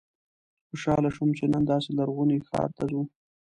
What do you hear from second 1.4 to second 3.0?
نن داسې لرغوني ښار ته